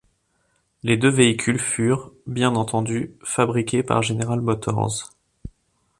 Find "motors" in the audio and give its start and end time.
4.41-5.11